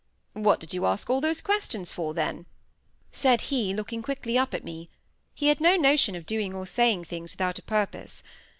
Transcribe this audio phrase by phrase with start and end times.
[0.33, 2.47] "What did you ask all those questions for, then?"
[3.11, 4.89] said he, looking quickly up at me.
[5.35, 8.23] He had no notion of doing or saying things without a purpose.